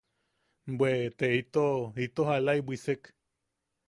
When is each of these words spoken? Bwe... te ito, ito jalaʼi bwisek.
Bwe... 0.77 0.93
te 1.17 1.27
ito, 1.41 1.67
ito 2.05 2.21
jalaʼi 2.29 2.61
bwisek. 2.65 3.01